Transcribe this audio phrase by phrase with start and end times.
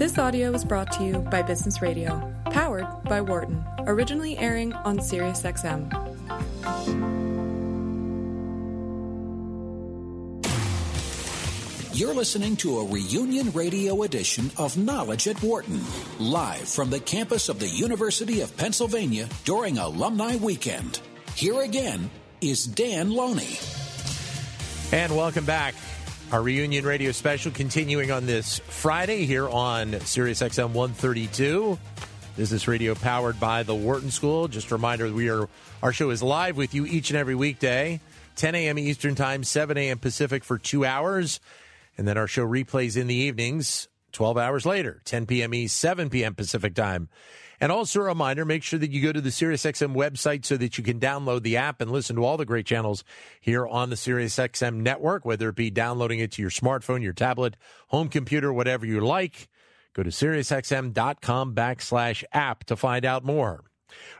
[0.00, 4.98] This audio was brought to you by Business Radio, powered by Wharton, originally airing on
[4.98, 5.92] SiriusXM.
[11.92, 15.82] You're listening to a reunion radio edition of Knowledge at Wharton,
[16.18, 21.02] live from the campus of the University of Pennsylvania during Alumni Weekend.
[21.34, 22.08] Here again
[22.40, 23.58] is Dan Loney.
[24.92, 25.74] And welcome back.
[26.32, 31.76] Our reunion radio special continuing on this Friday here on SiriusXM 132.
[32.36, 34.46] Business radio powered by the Wharton School.
[34.46, 35.48] Just a reminder, we are
[35.82, 37.98] our show is live with you each and every weekday,
[38.36, 38.78] 10 a.m.
[38.78, 39.98] Eastern Time, 7 a.m.
[39.98, 41.40] Pacific for two hours.
[41.98, 45.54] And then our show replays in the evenings, 12 hours later, 10 p.m.
[45.54, 46.34] East, 7 p.m.
[46.34, 47.08] Pacific Time.
[47.60, 50.78] And also a reminder, make sure that you go to the SiriusXM website so that
[50.78, 53.04] you can download the app and listen to all the great channels
[53.38, 57.56] here on the SiriusXM network, whether it be downloading it to your smartphone, your tablet,
[57.88, 59.48] home computer, whatever you like.
[59.92, 63.69] Go to SiriusXM.com backslash app to find out more.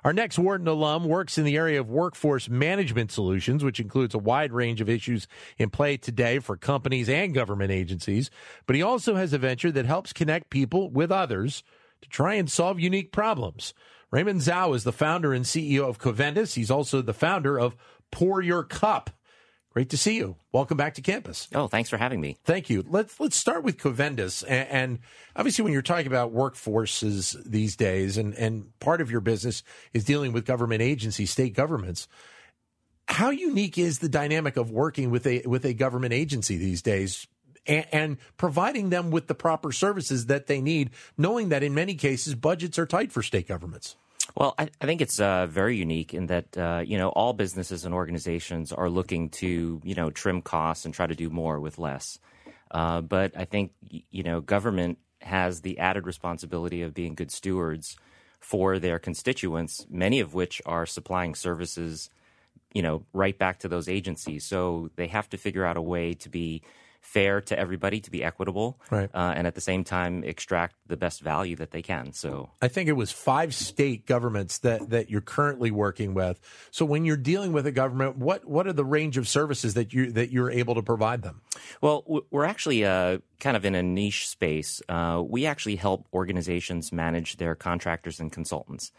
[0.04, 4.18] Our next Wharton alum works in the area of workforce management solutions, which includes a
[4.18, 5.26] wide range of issues
[5.58, 8.30] in play today for companies and government agencies.
[8.66, 11.62] But he also has a venture that helps connect people with others
[12.02, 13.74] to try and solve unique problems.
[14.10, 16.54] Raymond Tsao is the founder and CEO of Covendis.
[16.54, 17.76] He's also the founder of
[18.10, 19.10] Pour Your Cup.
[19.72, 20.34] Great to see you.
[20.50, 21.46] Welcome back to campus.
[21.54, 22.38] Oh, thanks for having me.
[22.44, 22.84] Thank you.
[22.88, 24.98] Let's let's start with Covendis, and, and,
[25.36, 29.62] obviously, when you're talking about workforces these days, and and part of your business
[29.92, 32.08] is dealing with government agencies, state governments.
[33.06, 37.28] How unique is the dynamic of working with a with a government agency these days,
[37.64, 41.94] and, and providing them with the proper services that they need, knowing that in many
[41.94, 43.94] cases budgets are tight for state governments?
[44.36, 47.84] Well, I, I think it's uh, very unique in that uh, you know all businesses
[47.84, 51.78] and organizations are looking to you know trim costs and try to do more with
[51.78, 52.18] less.
[52.70, 53.72] Uh, but I think
[54.10, 57.96] you know government has the added responsibility of being good stewards
[58.40, 62.08] for their constituents, many of which are supplying services,
[62.72, 64.44] you know, right back to those agencies.
[64.46, 66.62] So they have to figure out a way to be
[67.00, 69.10] fair to everybody, to be equitable, right.
[69.12, 72.12] uh, and at the same time extract the best value that they can.
[72.12, 76.38] So I think it was five state governments that that you're currently working with.
[76.70, 79.92] So when you're dealing with a government, what what are the range of services that
[79.92, 81.40] you that you're able to provide them?
[81.80, 84.82] Well, we're actually uh, kind of in a niche space.
[84.88, 88.92] Uh, we actually help organizations manage their contractors and consultants.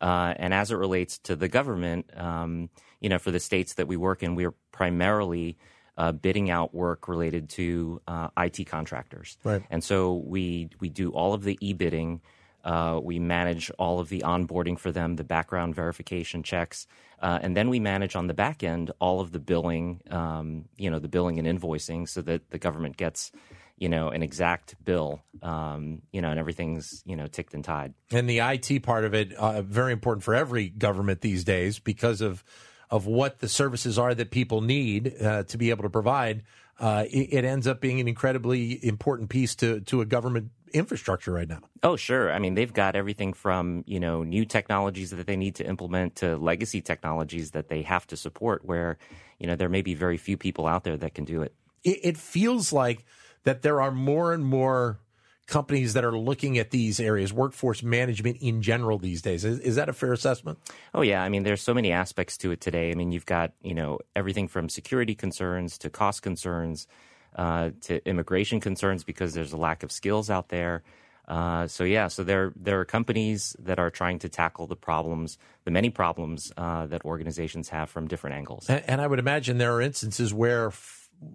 [0.00, 2.70] Uh, and as it relates to the government, um,
[3.00, 5.58] you know, for the states that we work in, we're primarily
[5.98, 9.36] uh, bidding out work related to uh, IT contractors.
[9.42, 9.62] Right.
[9.68, 12.22] And so we we do all of the e bidding.
[12.64, 16.86] Uh, we manage all of the onboarding for them, the background verification checks,
[17.20, 20.90] uh, and then we manage on the back end all of the billing, um, you
[20.90, 23.32] know, the billing and invoicing, so that the government gets,
[23.78, 27.94] you know, an exact bill, um, you know, and everything's you know ticked and tied.
[28.12, 32.20] And the IT part of it, uh, very important for every government these days because
[32.20, 32.44] of
[32.90, 36.42] of what the services are that people need uh, to be able to provide,
[36.80, 41.32] uh, it, it, ends up being an incredibly important piece to to a government infrastructure
[41.32, 41.60] right now.
[41.82, 42.32] Oh, sure.
[42.32, 46.16] I mean, they've got everything from you know new technologies that they need to implement
[46.16, 48.64] to legacy technologies that they have to support.
[48.64, 48.98] Where
[49.38, 51.54] you know there may be very few people out there that can do it.
[51.82, 53.04] It, it feels like
[53.44, 54.98] that there are more and more
[55.48, 59.44] companies that are looking at these areas, workforce management in general these days.
[59.44, 60.58] Is, is, that a fair assessment?
[60.94, 62.92] Oh yeah, I mean there's so many aspects to it today.
[62.92, 66.86] I mean you've got you know everything from security concerns to cost concerns
[67.34, 70.82] uh, to immigration concerns because there's a lack of skills out there.
[71.26, 75.38] Uh, so yeah, so there there are companies that are trying to tackle the problems,
[75.64, 78.68] the many problems uh, that organizations have from different angles.
[78.68, 80.70] And, and I would imagine there are instances where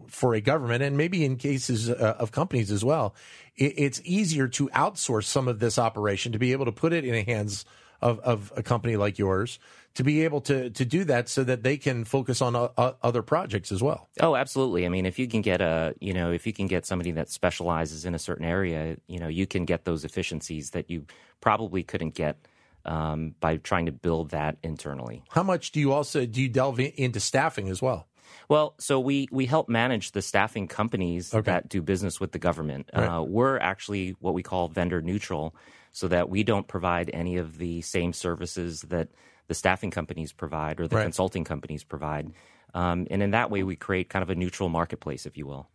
[0.08, 3.16] for a government and maybe in cases uh, of companies as well,
[3.56, 7.06] it, it's easier to outsource some of this operation to be able to put it
[7.06, 7.66] in the hands
[8.02, 9.60] of, of a company like yours
[9.96, 13.22] to be able to to do that so that they can focus on uh, other
[13.22, 14.10] projects as well.
[14.20, 14.86] Oh, absolutely.
[14.86, 17.30] I mean, if you can get a, you know, if you can get somebody that
[17.30, 21.06] specializes in a certain area, you know, you can get those efficiencies that you
[21.42, 22.38] probably couldn't get
[22.86, 25.24] um, by trying to build that internally.
[25.30, 28.08] How much do you also do you delve into staffing as well?
[28.50, 31.52] Well, so we we help manage the staffing companies okay.
[31.52, 32.90] that do business with the government.
[32.94, 33.06] Right.
[33.06, 35.56] Uh, we're actually what we call vendor neutral,
[35.92, 39.10] so that we don't provide any of the same services that
[39.48, 41.04] the staffing companies provide or the right.
[41.04, 42.32] consulting companies provide.
[42.74, 45.70] Um, and in that way, we create kind of a neutral marketplace, if you will.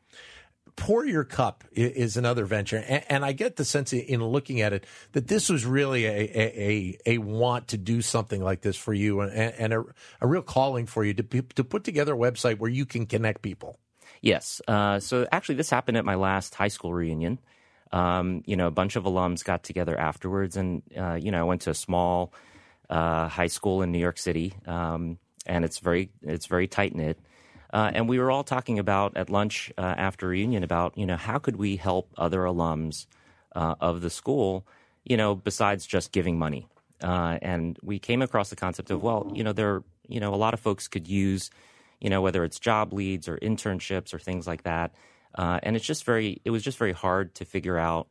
[0.79, 2.77] Pour Your Cup is another venture,
[3.11, 6.99] and, I get the sense in looking at it that this was really a a,
[7.05, 9.85] a want to do something like this for you, and, and a,
[10.21, 13.43] a, real calling for you to to put together a website where you can connect
[13.43, 13.79] people.
[14.23, 14.63] Yes.
[14.69, 17.41] Uh, so actually, this happened at my last high school reunion.
[17.93, 21.45] Um, you know, a bunch of alums got together afterwards, and uh, you know, I
[21.45, 22.33] went to a small
[22.89, 27.19] uh, high school in New York City, um, and it's very it's very tight knit.
[27.73, 31.17] Uh, and we were all talking about at lunch uh, after reunion about you know
[31.17, 33.07] how could we help other alums
[33.55, 34.67] uh, of the school,
[35.05, 36.67] you know, besides just giving money.
[37.03, 40.37] Uh, and we came across the concept of well, you know, there you know a
[40.37, 41.51] lot of folks could use,
[42.01, 44.95] you know, whether it's job leads or internships or things like that.
[45.35, 48.09] Uh, and it's just very it was just very hard to figure out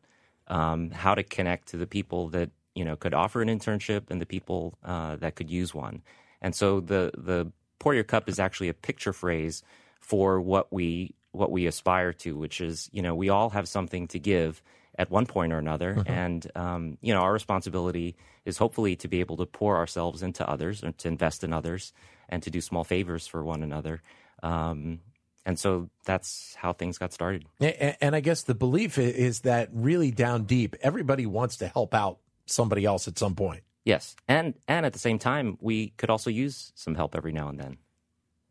[0.48, 4.22] um, how to connect to the people that you know could offer an internship and
[4.22, 6.04] the people uh, that could use one.
[6.42, 9.64] And so the the pour your cup is actually a picture phrase
[10.00, 14.08] for what we what we aspire to, which is you know we all have something
[14.08, 14.62] to give
[14.98, 16.12] at one point or another, mm-hmm.
[16.12, 18.16] and um, you know our responsibility
[18.46, 21.94] is hopefully to be able to pour ourselves into others and to invest in others
[22.30, 24.02] and to do small favors for one another.
[24.44, 25.00] Um,
[25.46, 27.46] and so that's how things got started.
[27.62, 32.20] And I guess the belief is that really down deep, everybody wants to help out
[32.46, 33.64] somebody else at some point.
[33.88, 37.48] Yes, and and at the same time, we could also use some help every now
[37.48, 37.78] and then.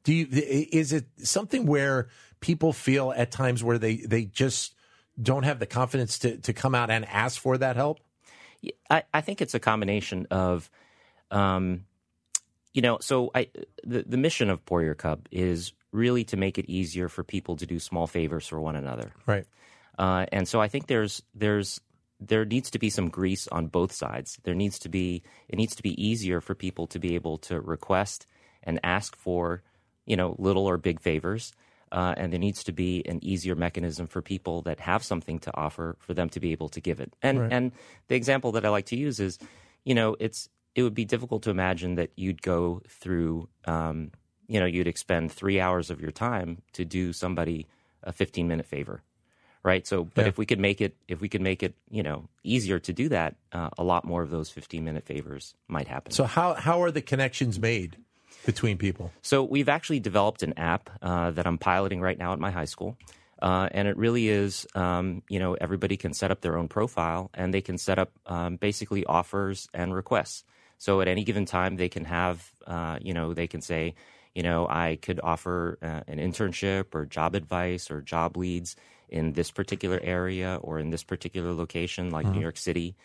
[0.03, 0.27] Do you?
[0.31, 2.09] Is it something where
[2.41, 4.75] people feel at times where they they just
[5.21, 8.01] don't have the confidence to to come out and ask for that help?
[8.89, 10.71] I, I think it's a combination of,
[11.31, 11.85] um,
[12.73, 13.49] you know, so I
[13.85, 17.57] the the mission of Pour Your Cup is really to make it easier for people
[17.57, 19.13] to do small favors for one another.
[19.27, 19.45] Right.
[19.99, 21.83] Uh, and so I think there's there's
[22.21, 24.39] there needs to be some grease on both sides.
[24.45, 27.61] There needs to be it needs to be easier for people to be able to
[27.61, 28.27] request
[28.63, 29.63] and ask for,
[30.07, 31.53] you know, little or big favors.
[31.93, 35.57] Uh, and there needs to be an easier mechanism for people that have something to
[35.57, 37.13] offer for them to be able to give it.
[37.23, 37.53] And right.
[37.53, 37.73] and
[38.09, 39.39] the example that I like to use is,
[39.85, 44.11] you know, it's it would be difficult to imagine that you'd go through, um,
[44.47, 47.67] you know, you'd expend three hours of your time to do somebody
[48.03, 49.03] a 15 minute favor
[49.67, 49.87] right?
[49.87, 50.29] So, but yeah.
[50.29, 53.09] if we could make it, if we could make it, you know, easier to do
[53.11, 56.13] that, uh, a lot more of those 15 minute favors might happen.
[56.13, 57.97] So, how how are the connections made
[58.47, 59.13] between people?
[59.21, 62.65] So, we've actually developed an app uh, that I'm piloting right now at my high
[62.65, 62.97] school.
[63.43, 67.29] Uh, and it really is, um, you know, everybody can set up their own profile
[67.35, 70.43] and they can set up um, basically offers and requests.
[70.79, 73.95] So at any given time, they can have, uh, you know, they can say,
[74.35, 78.75] you know, I could offer uh, an internship or job advice or job leads
[79.09, 82.37] in this particular area or in this particular location, like mm-hmm.
[82.37, 82.97] New York City.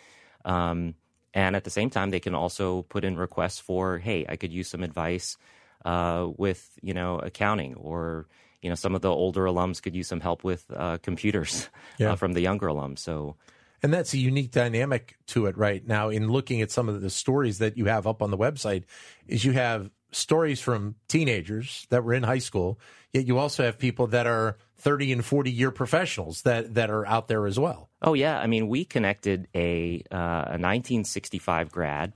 [0.46, 0.96] Um,
[1.34, 4.52] and at the same time, they can also put in requests for, hey, I could
[4.52, 5.38] use some advice
[5.86, 8.28] uh, with, you know, accounting or,
[8.62, 12.12] you know, some of the older alums could use some help with uh, computers yeah.
[12.12, 13.00] uh, from the younger alums.
[13.00, 13.38] So,
[13.82, 16.10] and that's a unique dynamic to it right now.
[16.10, 18.84] In looking at some of the stories that you have up on the website,
[19.28, 22.80] is you have stories from teenagers that were in high school,
[23.14, 27.06] yet you also have people that are 30 and 40 year professionals that, that are
[27.06, 27.90] out there as well.
[28.02, 28.40] Oh, yeah.
[28.40, 32.14] I mean, we connected a, uh, a 1965 grad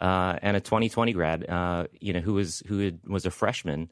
[0.00, 3.90] uh, and a 2020 grad, uh, you know, who was, who had, was a freshman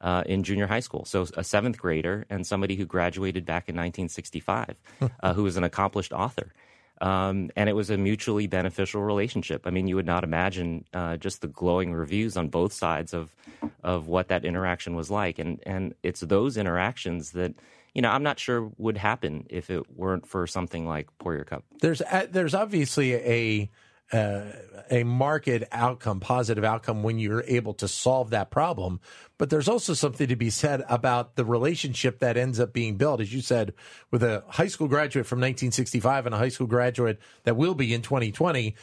[0.00, 1.04] uh, in junior high school.
[1.04, 4.76] So a seventh grader and somebody who graduated back in 1965,
[5.20, 6.52] uh, who was an accomplished author.
[7.00, 9.66] Um, and it was a mutually beneficial relationship.
[9.66, 13.34] I mean, you would not imagine uh, just the glowing reviews on both sides of
[13.82, 17.54] of what that interaction was like, and and it's those interactions that
[17.94, 21.44] you know I'm not sure would happen if it weren't for something like Pour Your
[21.44, 21.64] Cup.
[21.80, 23.70] There's uh, there's obviously a
[24.12, 24.42] uh,
[24.90, 29.00] a market outcome, positive outcome when you're able to solve that problem.
[29.38, 33.20] But there's also something to be said about the relationship that ends up being built,
[33.20, 33.74] as you said,
[34.10, 37.92] with a high school graduate from 1965 and a high school graduate that will be
[37.92, 38.76] in 2020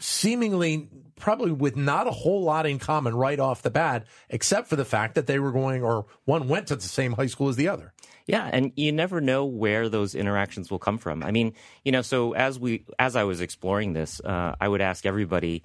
[0.00, 4.76] seemingly probably with not a whole lot in common right off the bat, except for
[4.76, 7.56] the fact that they were going or one went to the same high school as
[7.56, 7.92] the other.
[8.26, 11.22] Yeah, and you never know where those interactions will come from.
[11.22, 11.52] I mean,
[11.84, 15.62] you know, so as we as I was exploring this, uh, I would ask everybody,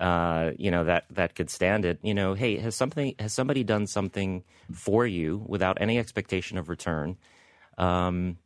[0.00, 2.00] uh, you know, that that could stand it.
[2.02, 6.68] You know, hey, has something has somebody done something for you without any expectation of
[6.68, 7.16] return?
[7.78, 8.38] Um,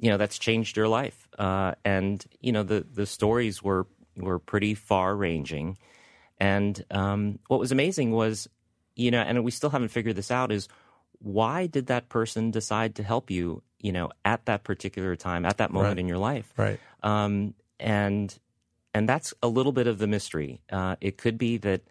[0.00, 1.28] you know, that's changed your life.
[1.38, 3.86] Uh, and you know, the the stories were
[4.16, 5.78] were pretty far ranging.
[6.40, 8.48] And um, what was amazing was,
[8.96, 10.68] you know, and we still haven't figured this out is
[11.20, 15.58] why did that person decide to help you, you know, at that particular time, at
[15.58, 15.98] that moment right.
[15.98, 16.52] in your life?
[16.56, 16.78] Right.
[17.02, 18.36] Um, and
[18.94, 20.60] and that's a little bit of the mystery.
[20.70, 21.82] Uh, it could be that,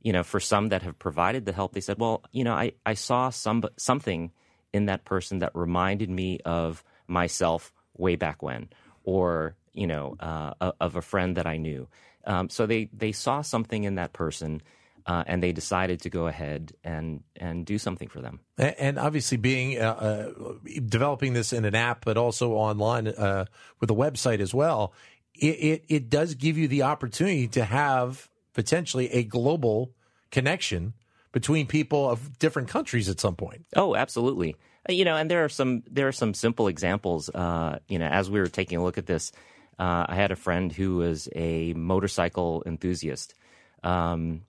[0.00, 2.72] you know, for some that have provided the help, they said, well, you know, I,
[2.86, 4.32] I saw some something
[4.72, 8.68] in that person that reminded me of myself way back when,
[9.04, 11.88] or you know, uh, of a friend that I knew.
[12.26, 14.62] Um, so they they saw something in that person
[15.06, 18.40] Uh, and they decided to go ahead and and do something for them.
[18.56, 20.54] And obviously, being uh, uh,
[20.86, 23.44] developing this in an app, but also online uh,
[23.80, 24.94] with a website as well,
[25.34, 29.92] it, it, it does give you the opportunity to have potentially a global
[30.30, 30.94] connection
[31.32, 33.66] between people of different countries at some point.
[33.76, 34.56] Oh, absolutely.
[34.88, 37.28] Uh, you know, and there are some there are some simple examples.
[37.28, 39.32] Uh, you know, as we were taking a look at this,
[39.78, 43.34] uh, I had a friend who was a motorcycle enthusiast.
[43.82, 44.42] Um,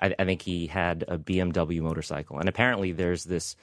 [0.00, 3.56] I, I, think he had a BMW motorcycle, and apparently there's this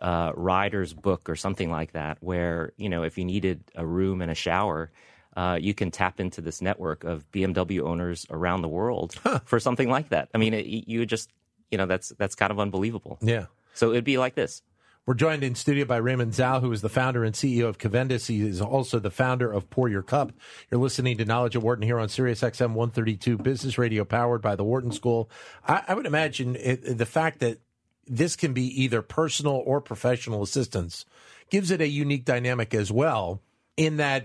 [0.00, 4.20] uh, rider's book or something like that, where you know if you needed a room
[4.22, 4.90] and a shower.
[5.36, 9.40] Uh, you can tap into this network of BMW owners around the world huh.
[9.44, 10.28] for something like that.
[10.32, 11.28] I mean, it, you just,
[11.72, 13.18] you know, that's that's kind of unbelievable.
[13.20, 13.46] Yeah.
[13.72, 14.62] So it'd be like this.
[15.06, 18.26] We're joined in studio by Raymond Tsao, who is the founder and CEO of Covendis.
[18.26, 20.32] He is also the founder of Pour Your Cup.
[20.70, 24.56] You're listening to Knowledge at Wharton here on Sirius XM 132 Business Radio, powered by
[24.56, 25.28] the Wharton School.
[25.68, 27.58] I, I would imagine it, the fact that
[28.06, 31.04] this can be either personal or professional assistance
[31.50, 33.42] gives it a unique dynamic as well.
[33.76, 34.24] In that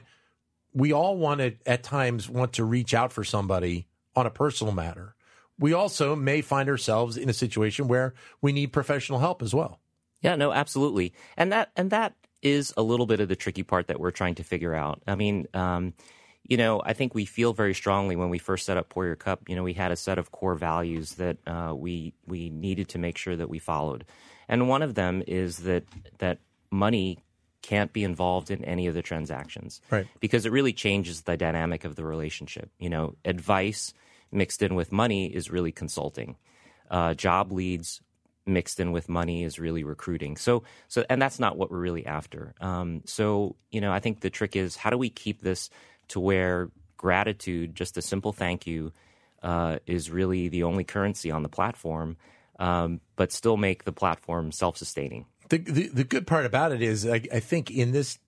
[0.74, 4.74] we all want to, at times, want to reach out for somebody on a personal
[4.74, 5.14] matter.
[5.60, 9.82] We also may find ourselves in a situation where we need professional help as well.
[10.22, 13.88] Yeah, no, absolutely, and that and that is a little bit of the tricky part
[13.88, 15.02] that we're trying to figure out.
[15.08, 15.94] I mean, um,
[16.44, 19.16] you know, I think we feel very strongly when we first set up Pour Your
[19.16, 19.48] Cup.
[19.48, 22.98] You know, we had a set of core values that uh, we we needed to
[23.00, 24.06] make sure that we followed,
[24.48, 25.84] and one of them is that
[26.20, 26.40] that
[26.72, 27.20] money
[27.62, 30.08] can't be involved in any of the transactions, right?
[30.20, 32.72] Because it really changes the dynamic of the relationship.
[32.80, 33.94] You know, advice
[34.32, 36.36] mixed in with money is really consulting.
[36.90, 38.02] Uh, job leads
[38.50, 40.38] mixed in with money is really recruiting.
[40.38, 42.54] So, so, and that's not what we're really after.
[42.60, 45.70] Um, so, you know, I think the trick is how do we keep this
[46.10, 48.92] to where gratitude, just a simple thank you,
[49.42, 52.18] uh, is really the only currency on the platform,
[52.60, 55.26] um, but still make the platform self-sustaining.
[55.50, 58.20] The, the, the good part about it is, I, I think, in this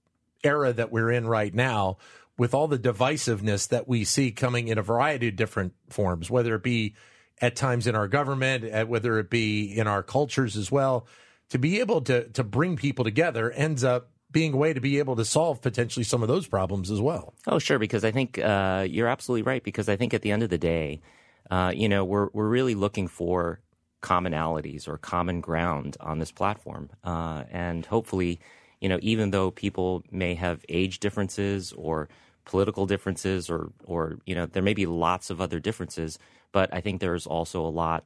[0.44, 1.98] era that we're in right now,
[2.38, 6.56] with all the divisiveness that we see coming in a variety of different forms, whether
[6.56, 6.96] it be
[7.42, 11.08] at times in our government, at, whether it be in our cultures as well,
[11.50, 15.00] to be able to to bring people together ends up being a way to be
[15.00, 17.34] able to solve potentially some of those problems as well.
[17.48, 19.64] Oh, sure, because I think uh, you're absolutely right.
[19.64, 21.02] Because I think at the end of the day,
[21.50, 23.60] uh, you know, we're we're really looking for
[24.02, 28.40] commonalities or common ground on this platform, uh, and hopefully,
[28.80, 32.08] you know, even though people may have age differences or
[32.46, 36.18] political differences or or you know there may be lots of other differences
[36.52, 38.06] but I think there's also a lot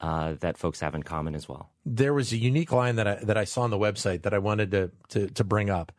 [0.00, 1.70] uh, that folks have in common as well.
[1.86, 4.38] There was a unique line that I that I saw on the website that I
[4.38, 5.92] wanted to to, to bring up,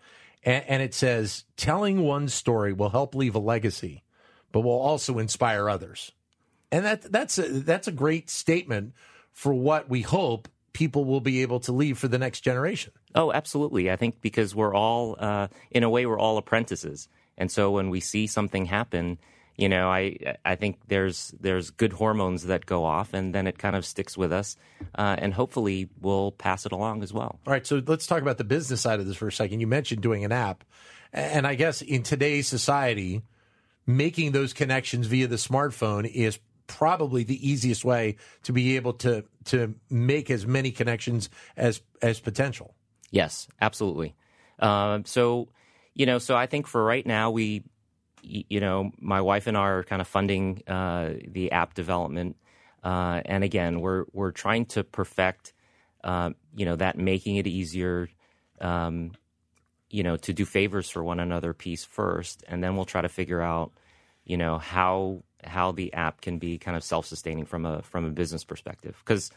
[0.43, 4.03] and, and it says, "Telling one story will help leave a legacy,
[4.51, 6.11] but will also inspire others."
[6.71, 8.93] And that that's a, that's a great statement
[9.31, 12.91] for what we hope people will be able to leave for the next generation.
[13.15, 13.91] Oh, absolutely.
[13.91, 17.07] I think because we're all, uh, in a way, we're all apprentices.
[17.37, 19.17] And so when we see something happen,
[19.57, 23.59] you know, I I think there's there's good hormones that go off, and then it
[23.59, 24.57] kind of sticks with us,
[24.95, 27.39] uh, and hopefully we'll pass it along as well.
[27.45, 29.59] All right, so let's talk about the business side of this for a second.
[29.59, 30.63] You mentioned doing an app,
[31.11, 33.21] and I guess in today's society,
[33.85, 39.23] making those connections via the smartphone is probably the easiest way to be able to
[39.45, 42.73] to make as many connections as as potential.
[43.11, 44.15] Yes, absolutely.
[44.57, 45.49] Uh, so
[45.93, 47.63] you know, so I think for right now we
[48.23, 52.37] you know, my wife and I are kind of funding uh, the app development,
[52.83, 55.53] uh, and again, we're we're trying to perfect,
[56.03, 58.09] uh, you know, that making it easier,
[58.61, 59.11] um,
[59.89, 63.09] you know, to do favors for one another piece first, and then we'll try to
[63.09, 63.73] figure out,
[64.23, 68.05] you know, how how the app can be kind of self sustaining from a from
[68.05, 69.31] a business perspective, because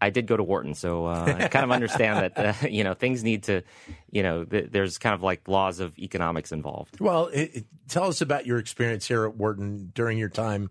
[0.00, 2.94] I did go to Wharton, so uh, I kind of understand that uh, you know
[2.94, 3.62] things need to,
[4.10, 7.00] you know, th- there's kind of like laws of economics involved.
[7.00, 10.70] Well, it, it, tell us about your experience here at Wharton during your time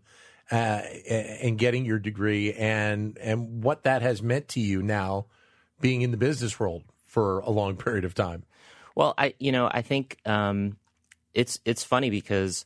[0.52, 5.28] uh, and getting your degree, and and what that has meant to you now,
[5.80, 8.44] being in the business world for a long period of time.
[8.96, 10.78] Well, I you know I think um,
[11.34, 12.66] it's it's funny because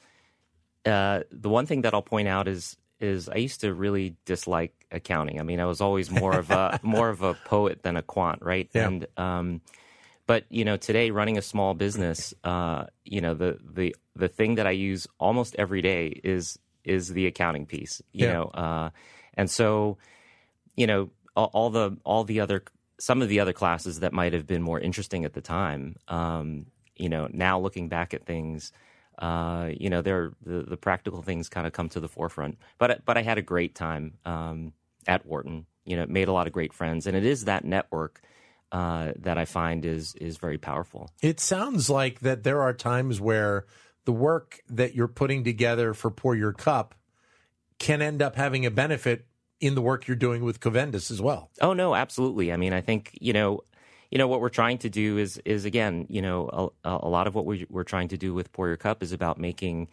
[0.85, 4.85] uh, the one thing that I'll point out is is I used to really dislike
[4.91, 5.39] accounting.
[5.39, 8.41] I mean, I was always more of a more of a poet than a quant,
[8.41, 8.69] right?
[8.73, 8.87] Yeah.
[8.87, 9.61] And um,
[10.25, 14.55] but you know, today running a small business, uh, you know, the the the thing
[14.55, 18.01] that I use almost every day is is the accounting piece.
[18.11, 18.33] You Yeah.
[18.33, 18.89] know, uh,
[19.33, 19.97] and so
[20.75, 22.63] you know all, all the all the other
[22.99, 25.97] some of the other classes that might have been more interesting at the time.
[26.07, 28.71] Um, you know, now looking back at things
[29.23, 32.57] uh, you know, there the, the practical things kind of come to the forefront.
[32.77, 34.13] But but I had a great time.
[34.25, 34.73] Um,
[35.07, 35.65] at Wharton.
[35.85, 38.21] You know, made a lot of great friends, and it is that network
[38.71, 41.09] uh, that I find is is very powerful.
[41.21, 43.65] It sounds like that there are times where
[44.05, 46.95] the work that you're putting together for Pour Your Cup
[47.79, 49.25] can end up having a benefit
[49.59, 51.49] in the work you're doing with Covendis as well.
[51.59, 52.53] Oh no, absolutely.
[52.53, 53.61] I mean, I think you know,
[54.13, 57.25] you know what we're trying to do is is again, you know, a, a lot
[57.25, 59.87] of what we, we're trying to do with Pour Your Cup is about making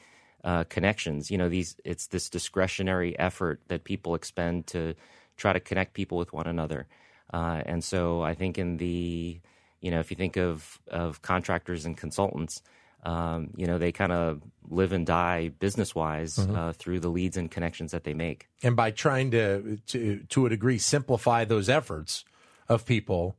[0.44, 1.30] uh, connections.
[1.30, 4.94] You know, these it's this discretionary effort that people expend to
[5.38, 6.86] try to connect people with one another.
[7.32, 9.40] Uh, and so I think in the,
[9.80, 12.60] you know, if you think of of contractors and consultants,
[13.04, 16.54] um, you know, they kind of live and die business wise mm-hmm.
[16.54, 18.48] uh, through the leads and connections that they make.
[18.62, 22.26] And by trying to, to to a degree simplify those efforts
[22.68, 23.38] of people,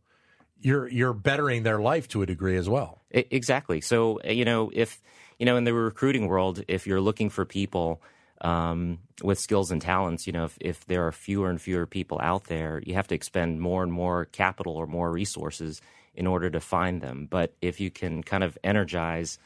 [0.61, 3.01] you're you're bettering their life to a degree as well.
[3.11, 3.81] Exactly.
[3.81, 5.01] So you know, if
[5.41, 7.99] you know, in the recruiting world, if you're looking for people
[8.41, 12.19] um, with skills and talents, you know, if, if there are fewer and fewer people
[12.21, 15.81] out there, you have to expend more and more capital or more resources
[16.13, 17.27] in order to find them.
[17.27, 19.39] But if you can kind of energize,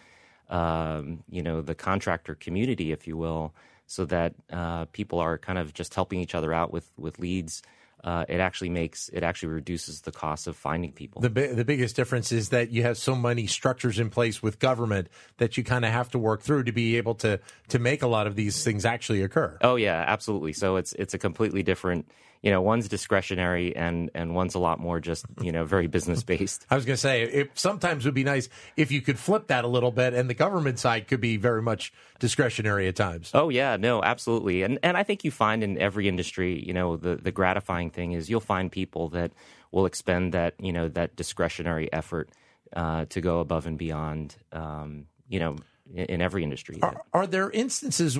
[0.49, 3.53] um, you know, the contractor community, if you will,
[3.87, 7.61] so that uh, people are kind of just helping each other out with with leads
[8.05, 11.21] uh, it actually makes it actually reduces the cost of finding people.
[11.21, 15.09] The the biggest difference is that you have so many structures in place with government
[15.37, 18.07] that you kind of have to work through to be able to to make a
[18.07, 19.57] lot of these things actually occur.
[19.61, 20.53] Oh yeah, absolutely.
[20.53, 22.07] So it's it's a completely different
[22.45, 26.21] you know, one's discretionary and and one's a lot more just you know very business
[26.21, 26.63] based.
[26.69, 29.65] I was going to say it sometimes would be nice if you could flip that
[29.65, 33.31] a little bit, and the government side could be very much discretionary at times.
[33.33, 36.97] Oh yeah, no, absolutely, and and I think you find in every industry, you know,
[36.97, 39.31] the the gratifying thing is you'll find people that
[39.71, 42.29] will expend that you know that discretionary effort
[42.75, 44.35] uh, to go above and beyond.
[44.51, 45.55] Um, you know,
[45.93, 46.79] in every industry.
[46.81, 48.17] Are, are, there instances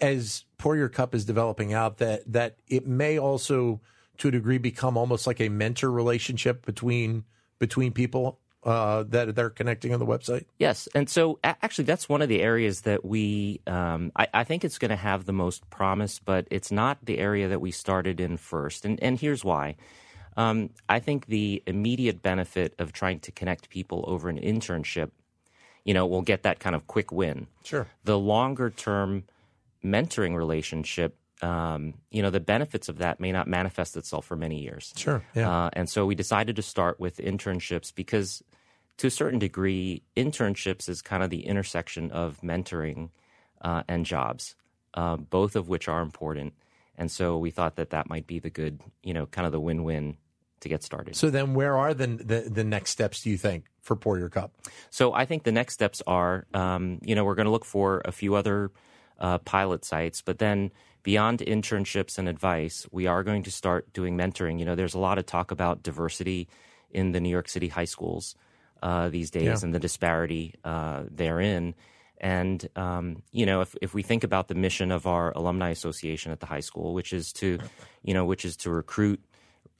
[0.00, 3.80] as Pour Your Cup is developing out that that it may also,
[4.18, 7.24] to a degree, become almost like a mentor relationship between
[7.58, 10.44] between people uh, that they're connecting on the website?
[10.58, 13.60] Yes, and so actually, that's one of the areas that we.
[13.66, 17.18] Um, I, I, think it's going to have the most promise, but it's not the
[17.18, 19.76] area that we started in first, and and here's why.
[20.36, 25.10] Um, I think the immediate benefit of trying to connect people over an internship
[25.88, 27.46] you know, we'll get that kind of quick win.
[27.64, 27.86] Sure.
[28.04, 29.24] The longer term
[29.82, 34.60] mentoring relationship, um, you know, the benefits of that may not manifest itself for many
[34.60, 34.92] years.
[34.96, 35.24] Sure.
[35.34, 35.50] Yeah.
[35.50, 38.42] Uh, and so we decided to start with internships because,
[38.98, 43.08] to a certain degree, internships is kind of the intersection of mentoring
[43.62, 44.56] uh, and jobs,
[44.92, 46.52] uh, both of which are important.
[46.98, 49.60] And so we thought that that might be the good, you know, kind of the
[49.60, 50.18] win win
[50.60, 51.16] to get started.
[51.16, 53.22] So then, where are the, the, the next steps?
[53.22, 54.52] Do you think for Pour Your Cup?
[54.90, 58.02] So I think the next steps are, um, you know, we're going to look for
[58.04, 58.70] a few other
[59.18, 60.70] uh, pilot sites, but then
[61.02, 64.58] beyond internships and advice, we are going to start doing mentoring.
[64.58, 66.48] You know, there's a lot of talk about diversity
[66.90, 68.34] in the New York City high schools
[68.82, 69.58] uh, these days yeah.
[69.62, 71.74] and the disparity uh, therein.
[72.20, 76.32] And um, you know, if if we think about the mission of our alumni association
[76.32, 77.58] at the high school, which is to,
[78.02, 79.20] you know, which is to recruit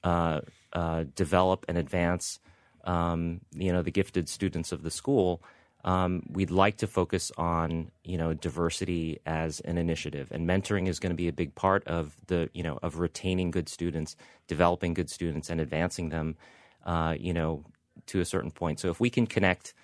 [0.04, 0.40] uh,
[0.72, 2.40] uh, develop and advance,
[2.84, 5.42] um, you know, the gifted students of the school.
[5.84, 10.98] Um, we'd like to focus on you know diversity as an initiative, and mentoring is
[10.98, 14.16] going to be a big part of the you know of retaining good students,
[14.48, 16.36] developing good students, and advancing them,
[16.84, 17.64] uh, you know,
[18.06, 18.80] to a certain point.
[18.80, 19.74] So if we can connect.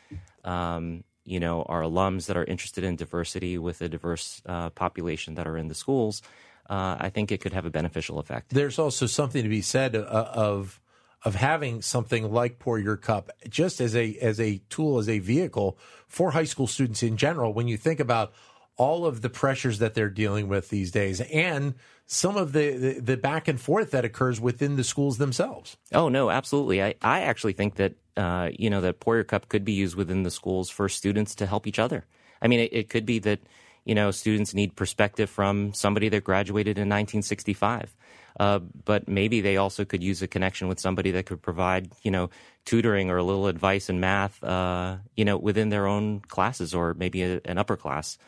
[0.45, 5.37] Um, you know, our alums that are interested in diversity with a diverse uh, population
[5.37, 6.21] that are in the schools,
[6.69, 8.51] uh, I think it could have a beneficial effect.
[8.51, 10.81] There's also something to be said uh, of
[11.25, 15.19] of having something like Pour Your Cup just as a as a tool as a
[15.19, 17.53] vehicle for high school students in general.
[17.53, 18.33] When you think about
[18.77, 21.75] all of the pressures that they're dealing with these days and
[22.07, 25.77] some of the, the, the, back and forth that occurs within the schools themselves.
[25.93, 26.83] Oh, no, absolutely.
[26.83, 29.97] I, I actually think that, uh, you know, that Pour Your Cup could be used
[29.97, 32.05] within the schools for students to help each other.
[32.43, 33.41] I mean, it, it could be that
[33.85, 37.95] you know, students need perspective from somebody that graduated in 1965.
[38.39, 42.11] Uh, but maybe they also could use a connection with somebody that could provide, you
[42.11, 42.31] know,
[42.65, 46.95] tutoring or a little advice in math, uh, you know, within their own classes or
[46.95, 48.19] maybe a, an upper class.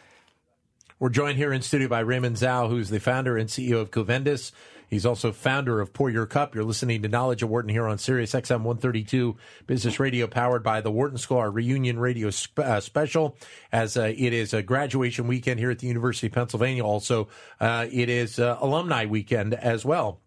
[0.99, 4.53] We're joined here in studio by Raymond Tsao, who's the founder and CEO of Covendis.
[4.89, 6.55] He's also founder of Pour Your Cup.
[6.55, 10.81] You're listening to Knowledge at Wharton here on Sirius XM 132 Business Radio, powered by
[10.81, 13.37] the Wharton School, our reunion radio spe- uh, special,
[13.73, 16.85] as uh, it is a graduation weekend here at the University of Pennsylvania.
[16.85, 17.29] Also,
[17.61, 20.21] uh, it is uh, alumni weekend as well.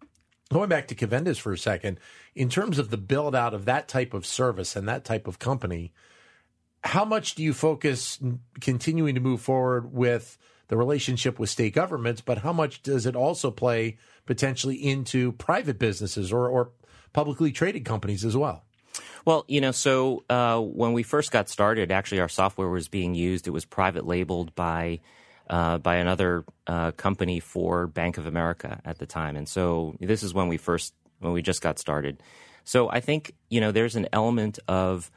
[0.52, 1.98] Going back to Covendis for a second,
[2.34, 5.38] in terms of the build out of that type of service and that type of
[5.38, 5.92] company,
[6.82, 8.18] how much do you focus
[8.60, 10.38] continuing to move forward with
[10.70, 13.98] the relationship with state governments, but how much does it also play
[14.30, 16.70] potentially into private businesses or, or
[17.12, 18.62] publicly traded companies as well?
[19.24, 23.16] Well, you know, so uh, when we first got started, actually, our software was being
[23.16, 23.48] used.
[23.48, 25.00] It was private labeled by
[25.48, 30.22] uh, by another uh, company for Bank of America at the time, and so this
[30.22, 32.22] is when we first when we just got started.
[32.62, 35.10] So I think you know there's an element of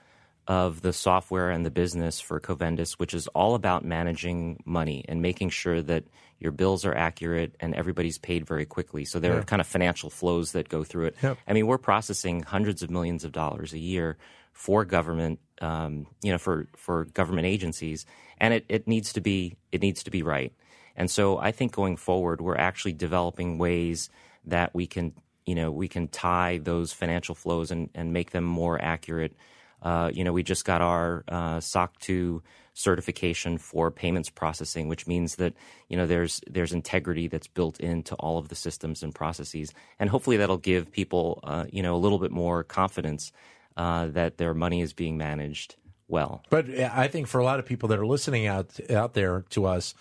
[0.47, 5.21] of the software and the business for Covendis, which is all about managing money and
[5.21, 6.03] making sure that
[6.39, 9.05] your bills are accurate and everybody's paid very quickly.
[9.05, 9.39] So there yeah.
[9.39, 11.15] are kind of financial flows that go through it.
[11.23, 11.37] Yep.
[11.47, 14.17] I mean, we're processing hundreds of millions of dollars a year
[14.51, 18.05] for government, um, you know, for for government agencies,
[18.37, 20.53] and it, it needs to be it needs to be right.
[20.95, 24.09] And so I think going forward, we're actually developing ways
[24.45, 25.13] that we can
[25.45, 29.35] you know we can tie those financial flows and, and make them more accurate
[29.83, 32.41] uh, you know, we just got our uh, SOC 2
[32.73, 35.53] certification for payments processing, which means that
[35.89, 40.09] you know there's there's integrity that's built into all of the systems and processes, and
[40.09, 43.31] hopefully that'll give people uh, you know a little bit more confidence
[43.77, 45.75] uh, that their money is being managed
[46.07, 46.43] well.
[46.49, 49.65] But I think for a lot of people that are listening out out there to
[49.65, 49.93] us,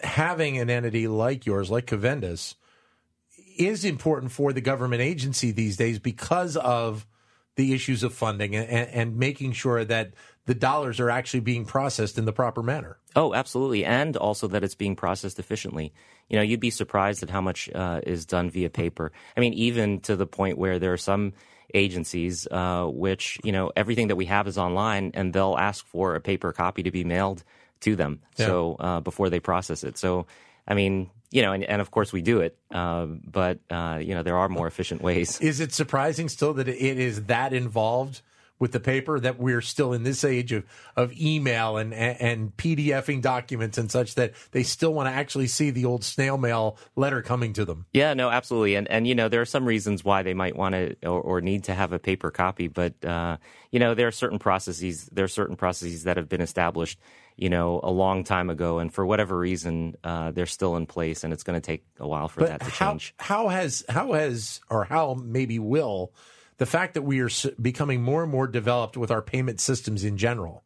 [0.00, 2.54] having an entity like yours, like Covendis,
[3.56, 7.06] is important for the government agency these days because of
[7.56, 10.12] the issues of funding and, and, making sure that
[10.46, 12.98] the dollars are actually being processed in the proper manner.
[13.14, 15.92] Oh, absolutely, and also that it's being processed efficiently.
[16.28, 19.12] You know, you'd be surprised at how much uh, is done via paper.
[19.36, 21.32] I mean, even to the point where there are some
[21.72, 26.14] agencies uh, which you know everything that we have is online, and they'll ask for
[26.14, 27.44] a paper copy to be mailed
[27.80, 28.20] to them.
[28.36, 28.46] Yeah.
[28.46, 30.26] So uh, before they process it, so
[30.66, 34.14] I mean, you know, and, and of course we do it, uh, but uh, you
[34.14, 35.40] know there are more efficient ways.
[35.40, 38.22] Is it surprising still that it is that involved
[38.58, 40.64] with the paper that we're still in this age of,
[40.96, 45.48] of email and, and, and PDFing documents and such that they still want to actually
[45.48, 47.84] see the old snail mail letter coming to them?
[47.92, 50.74] Yeah, no, absolutely, and and you know there are some reasons why they might want
[50.74, 53.38] to or, or need to have a paper copy, but uh,
[53.70, 56.98] you know there are certain processes there are certain processes that have been established
[57.36, 61.24] you know, a long time ago, and for whatever reason, uh, they're still in place,
[61.24, 63.14] and it's going to take a while for but that to how, change.
[63.18, 66.12] How has how has or how maybe will
[66.58, 70.16] the fact that we are becoming more and more developed with our payment systems in
[70.16, 70.62] general?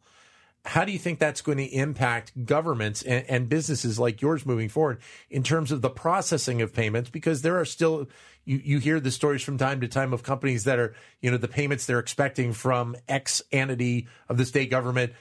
[0.65, 4.69] How do you think that's going to impact governments and, and businesses like yours moving
[4.69, 4.99] forward
[5.31, 7.09] in terms of the processing of payments?
[7.09, 8.09] Because there are still
[8.45, 11.37] you, you hear the stories from time to time of companies that are, you know,
[11.37, 15.13] the payments they're expecting from X entity of the state government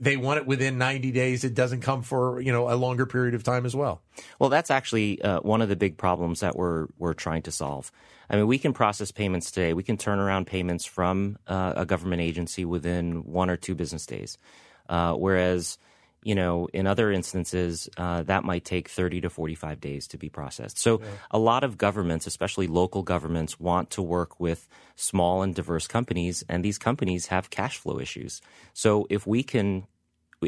[0.00, 1.44] they want it within 90 days.
[1.44, 4.02] It doesn't come for you know a longer period of time as well.
[4.38, 7.92] Well, that's actually uh, one of the big problems that we're we're trying to solve.
[8.28, 9.74] I mean, we can process payments today.
[9.74, 14.06] We can turn around payments from uh, a government agency within one or two business
[14.06, 14.38] days,
[14.88, 15.78] uh, whereas
[16.22, 20.28] you know, in other instances, uh, that might take 30 to 45 days to be
[20.28, 20.78] processed.
[20.78, 21.06] So, yeah.
[21.30, 26.44] a lot of governments, especially local governments, want to work with small and diverse companies,
[26.48, 28.40] and these companies have cash flow issues.
[28.72, 29.86] So, if we can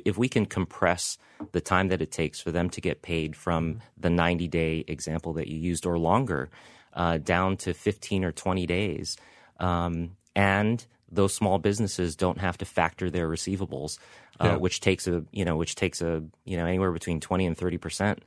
[0.04, 1.18] if we can compress
[1.52, 5.34] the time that it takes for them to get paid from the 90 day example
[5.34, 6.50] that you used or longer
[6.94, 9.16] uh, down to 15 or 20 days,
[9.60, 10.84] um, and
[11.14, 13.98] those small businesses don't have to factor their receivables,
[14.40, 14.56] uh, yeah.
[14.56, 17.78] which takes a you know which takes a you know anywhere between 20 and 30
[17.78, 18.22] percent,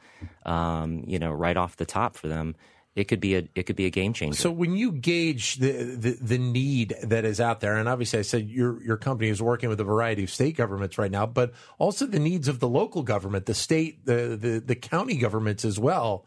[0.45, 2.55] um, you know, right off the top for them
[2.97, 4.35] it could be a it could be a game changer.
[4.35, 8.23] So when you gauge the, the, the need that is out there, and obviously I
[8.23, 11.53] said your your company is working with a variety of state governments right now, but
[11.77, 15.79] also the needs of the local government, the state, the the, the county governments as
[15.79, 16.25] well.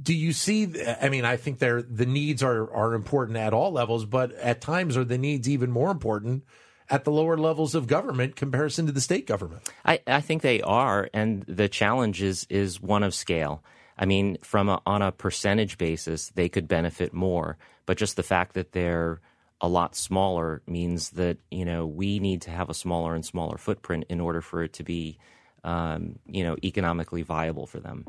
[0.00, 0.72] Do you see?
[1.00, 4.96] I mean, I think the needs are are important at all levels, but at times
[4.96, 6.44] are the needs even more important
[6.88, 9.62] at the lower levels of government comparison to the state government.
[9.84, 13.64] I, I think they are, and the challenge is is one of scale.
[13.98, 18.22] I mean, from a, on a percentage basis, they could benefit more, but just the
[18.22, 19.20] fact that they're
[19.60, 23.58] a lot smaller means that you know we need to have a smaller and smaller
[23.58, 25.18] footprint in order for it to be
[25.64, 28.04] um, you know economically viable for them.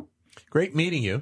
[0.49, 1.21] Great meeting you.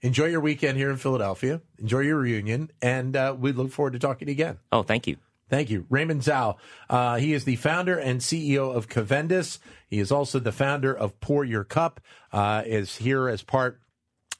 [0.00, 1.60] Enjoy your weekend here in Philadelphia.
[1.78, 4.58] Enjoy your reunion, and uh, we look forward to talking again.
[4.70, 5.16] Oh, thank you.
[5.48, 5.86] Thank you.
[5.88, 6.56] Raymond Tsao.
[6.88, 9.58] Uh, he is the founder and CEO of Covendis.
[9.88, 12.00] He is also the founder of Pour Your Cup,
[12.32, 13.80] uh, is here as part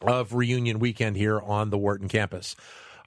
[0.00, 2.54] of reunion weekend here on the Wharton campus.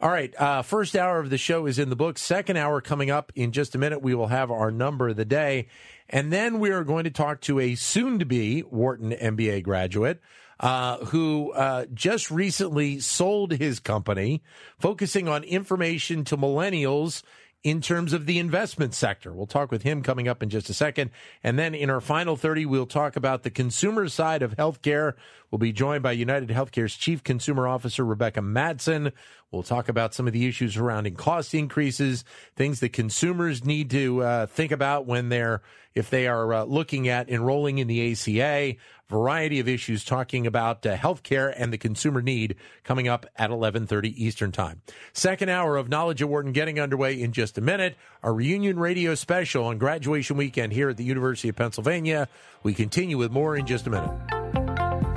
[0.01, 2.17] All right, uh, first hour of the show is in the book.
[2.17, 4.01] Second hour coming up in just a minute.
[4.01, 5.67] We will have our number of the day.
[6.09, 10.19] And then we are going to talk to a soon to be Wharton MBA graduate
[10.62, 14.41] uh, who uh, just recently sold his company,
[14.80, 17.24] focusing on information to millennials
[17.63, 19.34] in terms of the investment sector.
[19.34, 21.12] We'll talk with him coming up in just a second.
[21.43, 25.13] And then in our final 30, we'll talk about the consumer side of healthcare.
[25.51, 29.11] We'll be joined by United Healthcare's Chief Consumer Officer, Rebecca Madsen.
[29.51, 32.23] We'll talk about some of the issues surrounding cost increases,
[32.55, 35.61] things that consumers need to uh, think about when they're,
[35.93, 38.77] if they are uh, looking at enrolling in the ACA,
[39.09, 44.13] variety of issues talking about uh, healthcare and the consumer need coming up at 11:30
[44.15, 44.81] Eastern Time.
[45.11, 47.97] Second hour of Knowledge at Wharton getting underway in just a minute.
[48.23, 52.29] Our reunion radio special on graduation weekend here at the University of Pennsylvania.
[52.63, 54.40] We continue with more in just a minute.